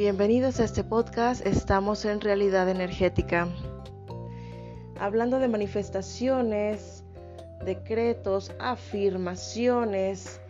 [0.00, 3.48] Bienvenidos a este podcast, estamos en realidad energética.
[4.98, 7.04] Hablando de manifestaciones,
[7.66, 10.40] decretos, afirmaciones,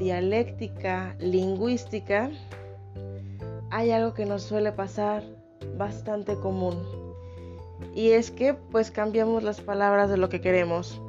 [0.00, 2.32] dialéctica, lingüística,
[3.70, 5.22] hay algo que nos suele pasar
[5.78, 6.76] bastante común.
[7.94, 11.00] Y es que pues cambiamos las palabras de lo que queremos.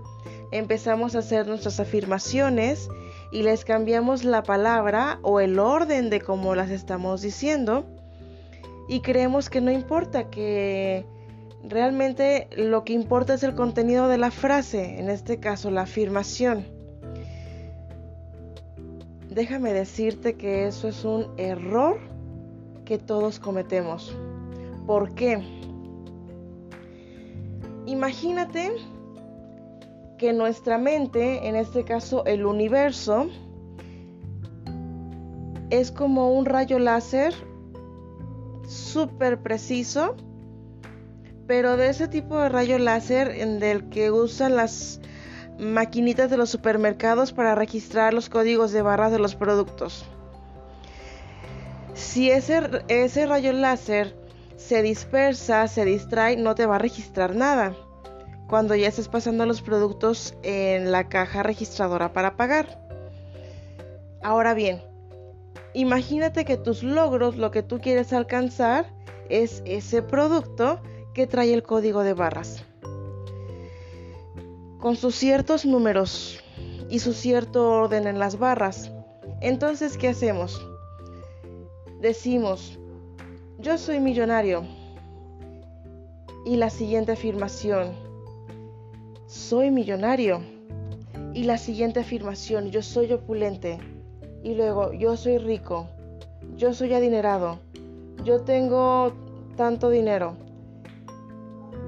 [0.52, 2.90] Empezamos a hacer nuestras afirmaciones
[3.36, 7.86] y les cambiamos la palabra o el orden de cómo las estamos diciendo
[8.88, 11.06] y creemos que no importa, que
[11.62, 16.66] realmente lo que importa es el contenido de la frase, en este caso la afirmación.
[19.30, 22.00] Déjame decirte que eso es un error
[22.86, 24.16] que todos cometemos.
[24.88, 25.44] ¿Por qué?
[27.86, 28.72] Imagínate
[30.18, 33.30] que nuestra mente, en este caso el universo,
[35.70, 37.34] es como un rayo láser
[38.68, 40.16] súper preciso,
[41.48, 45.02] pero de ese tipo de rayo láser del que usan las
[45.60, 50.06] maquinitas de los supermercados para registrar los códigos de barras de los productos.
[51.94, 54.16] Si ese, ese rayo láser
[54.58, 57.76] se dispersa, se distrae, no te va a registrar nada
[58.48, 62.80] cuando ya estés pasando los productos en la caja registradora para pagar.
[64.22, 64.82] Ahora bien,
[65.74, 68.92] imagínate que tus logros, lo que tú quieres alcanzar,
[69.30, 70.80] es ese producto
[71.14, 72.64] que trae el código de barras.
[74.80, 76.44] Con sus ciertos números
[76.90, 78.92] y su cierto orden en las barras.
[79.42, 80.66] Entonces, ¿qué hacemos?
[82.00, 82.78] Decimos,
[83.58, 84.64] yo soy millonario.
[86.46, 87.96] Y la siguiente afirmación,
[89.28, 90.42] soy millonario.
[91.34, 93.80] Y la siguiente afirmación, yo soy opulente.
[94.44, 95.88] Y luego, yo soy rico.
[96.58, 97.60] Yo soy adinerado.
[98.24, 99.14] Yo tengo
[99.58, 100.36] tanto dinero.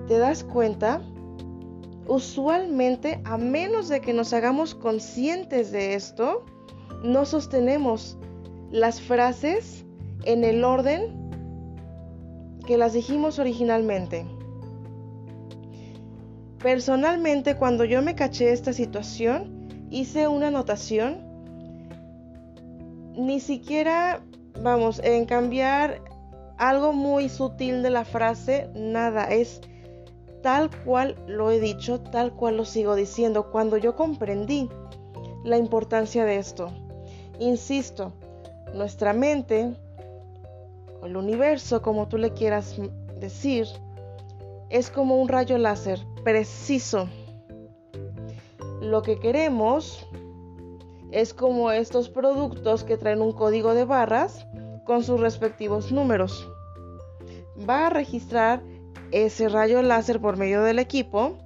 [0.08, 1.02] ¿Te das cuenta?
[2.08, 6.46] Usualmente, a menos de que nos hagamos conscientes de esto,
[7.04, 8.18] no sostenemos
[8.72, 9.86] las frases
[10.24, 11.28] en el orden
[12.66, 14.26] que las dijimos originalmente.
[16.60, 21.20] Personalmente, cuando yo me caché esta situación, hice una anotación.
[23.16, 24.22] Ni siquiera,
[24.62, 26.02] vamos, en cambiar
[26.58, 29.62] algo muy sutil de la frase, nada, es
[30.42, 34.70] tal cual lo he dicho, tal cual lo sigo diciendo, cuando yo comprendí
[35.44, 36.72] la importancia de esto.
[37.40, 38.14] Insisto,
[38.74, 39.76] nuestra mente,
[41.02, 42.76] o el universo, como tú le quieras
[43.20, 43.68] decir,
[44.70, 47.08] es como un rayo láser preciso.
[48.82, 50.06] Lo que queremos
[51.10, 54.46] es como estos productos que traen un código de barras
[54.84, 56.46] con sus respectivos números.
[57.58, 58.62] Va a registrar
[59.12, 61.38] ese rayo láser por medio del equipo,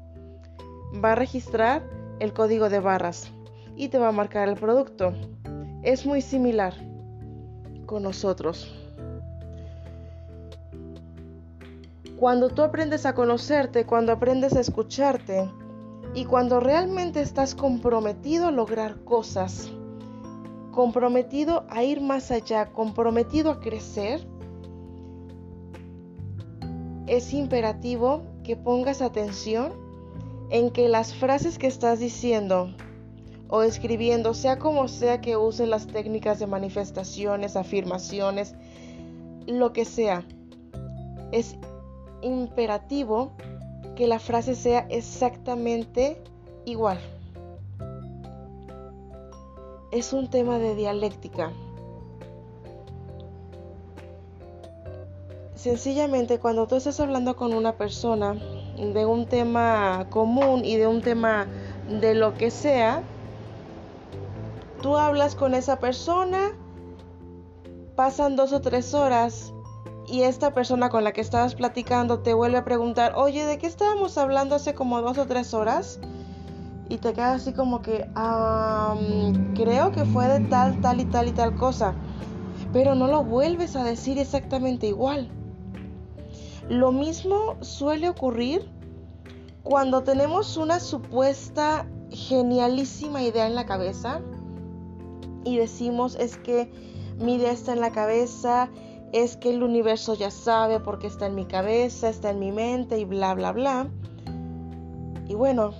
[0.93, 1.87] va a registrar
[2.19, 3.31] el código de barras
[3.75, 5.13] y te va a marcar el producto.
[5.83, 6.73] Es muy similar
[7.85, 8.80] con nosotros.
[12.21, 15.49] Cuando tú aprendes a conocerte, cuando aprendes a escucharte
[16.13, 19.71] y cuando realmente estás comprometido a lograr cosas,
[20.69, 24.21] comprometido a ir más allá, comprometido a crecer,
[27.07, 29.73] es imperativo que pongas atención
[30.51, 32.69] en que las frases que estás diciendo
[33.47, 38.53] o escribiendo, sea como sea que uses las técnicas de manifestaciones, afirmaciones,
[39.47, 40.23] lo que sea,
[41.31, 41.57] es
[42.21, 43.31] imperativo
[43.95, 46.21] que la frase sea exactamente
[46.65, 46.99] igual.
[49.91, 51.51] Es un tema de dialéctica.
[55.55, 61.01] Sencillamente cuando tú estás hablando con una persona de un tema común y de un
[61.01, 61.45] tema
[61.87, 63.03] de lo que sea,
[64.81, 66.51] tú hablas con esa persona,
[67.95, 69.53] pasan dos o tres horas
[70.11, 73.65] y esta persona con la que estabas platicando te vuelve a preguntar, oye, ¿de qué
[73.65, 76.01] estábamos hablando hace como dos o tres horas?
[76.89, 78.05] Y te quedas así como que,
[79.55, 81.95] creo que fue de tal, tal y tal y tal cosa.
[82.73, 85.29] Pero no lo vuelves a decir exactamente igual.
[86.67, 88.69] Lo mismo suele ocurrir
[89.63, 94.19] cuando tenemos una supuesta genialísima idea en la cabeza
[95.45, 96.69] y decimos es que
[97.17, 98.69] mi idea está en la cabeza
[99.11, 102.97] es que el universo ya sabe porque está en mi cabeza, está en mi mente
[102.97, 103.87] y bla, bla, bla.
[105.27, 105.71] Y bueno,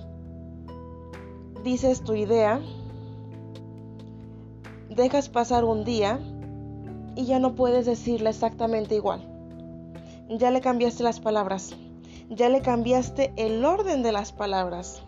[1.64, 2.60] dices tu idea,
[4.90, 6.20] dejas pasar un día
[7.16, 9.28] y ya no puedes decirla exactamente igual.
[10.28, 11.74] Ya le cambiaste las palabras,
[12.28, 15.02] ya le cambiaste el orden de las palabras.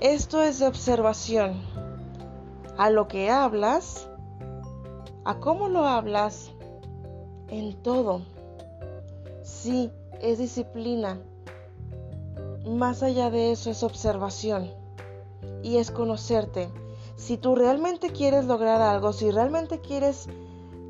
[0.00, 1.60] Esto es de observación
[2.76, 4.08] a lo que hablas,
[5.24, 6.50] a cómo lo hablas,
[7.48, 8.22] en todo.
[9.42, 9.90] Sí,
[10.20, 11.18] es disciplina.
[12.66, 14.70] Más allá de eso es observación
[15.62, 16.70] y es conocerte.
[17.16, 20.28] Si tú realmente quieres lograr algo, si realmente quieres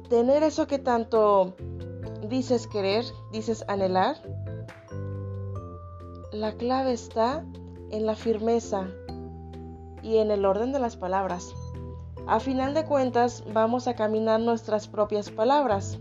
[0.08, 1.54] tener eso que tanto
[2.28, 4.16] dices querer, dices anhelar,
[6.32, 7.44] la clave está
[7.90, 8.88] en la firmeza
[10.02, 11.52] y en el orden de las palabras.
[12.26, 15.98] A final de cuentas, vamos a caminar nuestras propias palabras.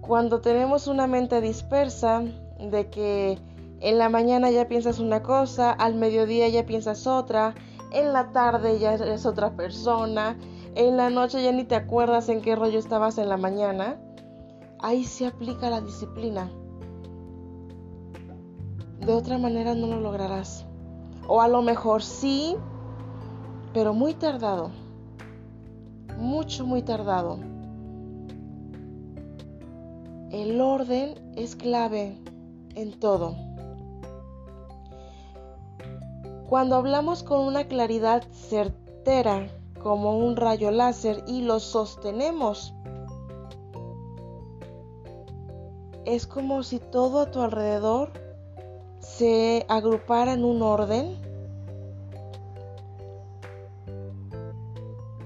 [0.00, 2.22] Cuando tenemos una mente dispersa,
[2.58, 3.38] de que
[3.80, 7.54] en la mañana ya piensas una cosa, al mediodía ya piensas otra,
[7.92, 10.38] en la tarde ya eres otra persona,
[10.74, 14.00] en la noche ya ni te acuerdas en qué rollo estabas en la mañana,
[14.80, 16.50] ahí se aplica la disciplina.
[19.00, 20.64] De otra manera no lo lograrás.
[21.26, 22.56] O a lo mejor sí,
[23.72, 24.70] pero muy tardado.
[26.18, 27.38] Mucho, muy tardado.
[30.30, 32.16] El orden es clave
[32.74, 33.36] en todo.
[36.48, 39.48] Cuando hablamos con una claridad certera
[39.82, 42.74] como un rayo láser y lo sostenemos,
[46.04, 48.12] es como si todo a tu alrededor
[49.00, 51.16] se agrupara en un orden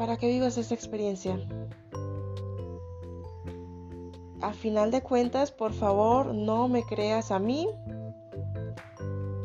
[0.06, 1.36] para que vivas esa experiencia.
[4.40, 7.66] A final de cuentas, por favor, no me creas a mí.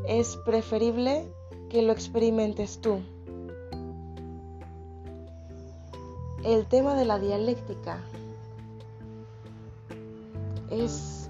[0.08, 1.26] Es preferible
[1.68, 3.00] que lo experimentes tú.
[6.44, 7.98] El tema de la dialéctica
[10.70, 11.28] es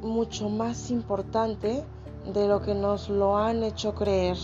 [0.00, 1.84] mucho más importante
[2.32, 4.38] de lo que nos lo han hecho creer.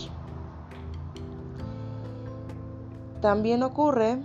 [3.21, 4.19] También ocurre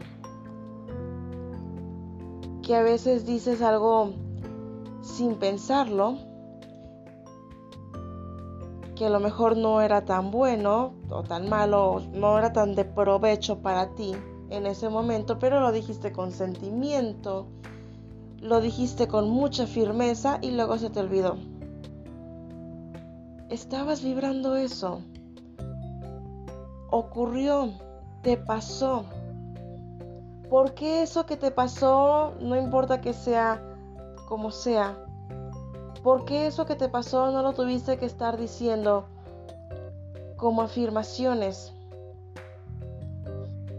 [2.62, 4.12] que a veces dices algo
[5.00, 6.16] sin pensarlo,
[8.94, 12.84] que a lo mejor no era tan bueno o tan malo, no era tan de
[12.84, 14.12] provecho para ti
[14.50, 17.46] en ese momento, pero lo dijiste con sentimiento,
[18.40, 21.36] lo dijiste con mucha firmeza y luego se te olvidó
[23.52, 25.02] estabas vibrando eso.
[26.90, 27.70] Ocurrió,
[28.22, 29.04] te pasó.
[30.48, 33.62] ¿Por qué eso que te pasó, no importa que sea
[34.28, 34.96] como sea,
[36.02, 39.06] por qué eso que te pasó no lo tuviste que estar diciendo
[40.36, 41.72] como afirmaciones?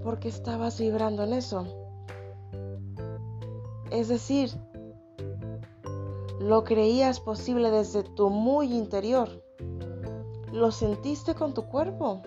[0.03, 1.65] Porque estabas vibrando en eso.
[3.91, 4.51] Es decir,
[6.39, 9.29] lo creías posible desde tu muy interior
[10.53, 12.21] lo sentiste con tu cuerpo.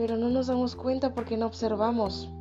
[0.00, 2.32] Pero no nos damos cuenta porque no observamos.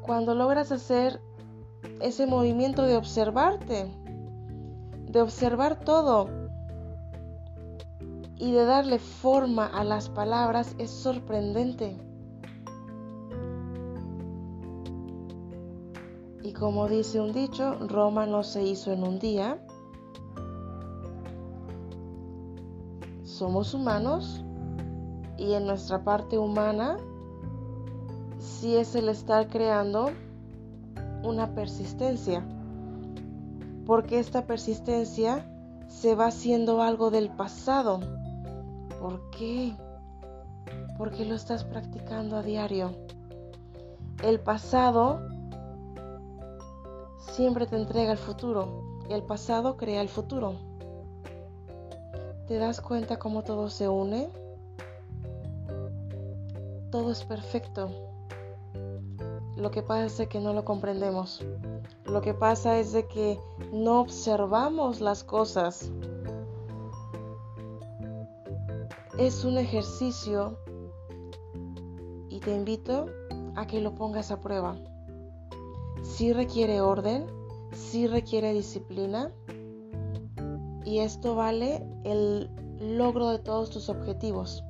[0.00, 1.20] Cuando logras hacer
[2.00, 3.94] ese movimiento de observarte,
[5.08, 6.30] de observar todo
[8.38, 11.98] y de darle forma a las palabras, es sorprendente.
[16.42, 19.62] Y como dice un dicho, Roma no se hizo en un día.
[23.40, 24.44] Somos humanos
[25.38, 26.98] y en nuestra parte humana
[28.38, 30.10] sí es el estar creando
[31.24, 32.46] una persistencia.
[33.86, 35.50] Porque esta persistencia
[35.88, 38.00] se va haciendo algo del pasado.
[39.00, 39.74] ¿Por qué?
[40.98, 42.90] Porque lo estás practicando a diario.
[44.22, 45.22] El pasado
[47.16, 50.69] siempre te entrega el futuro el pasado crea el futuro.
[52.50, 54.28] ¿Te das cuenta cómo todo se une?
[56.90, 57.92] Todo es perfecto.
[59.56, 61.46] Lo que pasa es que no lo comprendemos.
[62.06, 63.38] Lo que pasa es de que
[63.72, 65.92] no observamos las cosas.
[69.16, 70.58] Es un ejercicio
[72.30, 73.06] y te invito
[73.54, 74.76] a que lo pongas a prueba
[76.02, 77.26] sí requiere orden,
[77.72, 79.30] sí requiere disciplina
[80.84, 84.64] y esto vale el logro de todos tus objetivos,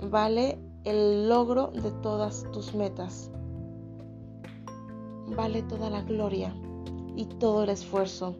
[0.00, 3.30] vale el logro de todas tus metas,
[5.34, 6.54] vale toda la gloria
[7.16, 8.36] y todo el esfuerzo.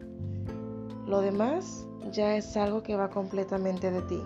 [1.05, 4.21] Lo demás ya es algo que va completamente de ti.